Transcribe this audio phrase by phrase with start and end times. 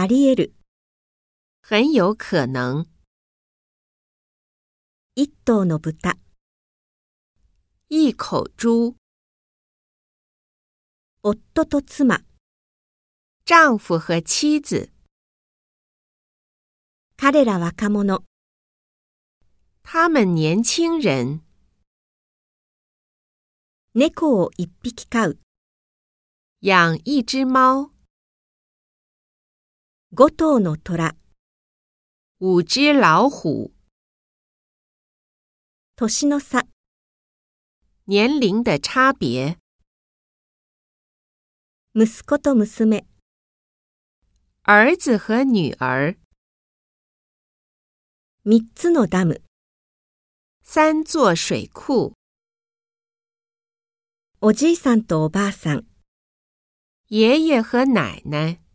[0.00, 0.54] あり得る。
[1.60, 2.86] 很有可能。
[5.14, 6.18] 一頭の豚。
[7.90, 8.96] 一口猪。
[11.22, 12.24] 夫と妻。
[13.44, 14.90] 丈夫和妻子。
[17.18, 18.24] 彼ら若者。
[19.82, 21.42] 他们年轻人。
[23.92, 25.38] 猫を一匹飼う。
[26.60, 27.99] 养一只猫。
[30.12, 31.14] 五頭の虎。
[32.40, 33.70] 五只老虎。
[35.94, 36.66] 年の差。
[38.06, 39.56] 年龄的差别。
[41.94, 43.06] 息子と娘。
[44.64, 46.18] 儿子和女儿。
[48.44, 49.44] 三つのダム。
[50.64, 52.14] 三座水库。
[54.40, 55.86] おじいさんとおばあさん。
[57.08, 58.69] 爷爷和奶奶。